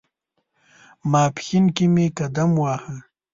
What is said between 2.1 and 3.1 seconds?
قدم واهه.